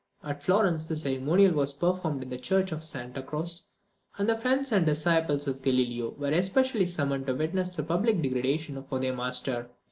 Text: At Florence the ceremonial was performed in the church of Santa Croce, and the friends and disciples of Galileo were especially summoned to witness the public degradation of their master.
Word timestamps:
At 0.23 0.41
Florence 0.41 0.87
the 0.87 0.97
ceremonial 0.97 1.51
was 1.53 1.73
performed 1.73 2.23
in 2.23 2.29
the 2.31 2.39
church 2.39 2.71
of 2.71 2.83
Santa 2.83 3.21
Croce, 3.21 3.67
and 4.17 4.27
the 4.27 4.35
friends 4.35 4.71
and 4.71 4.83
disciples 4.83 5.47
of 5.47 5.61
Galileo 5.61 6.15
were 6.17 6.31
especially 6.31 6.87
summoned 6.87 7.27
to 7.27 7.35
witness 7.35 7.69
the 7.75 7.83
public 7.83 8.19
degradation 8.19 8.77
of 8.77 8.89
their 8.99 9.15
master. 9.15 9.69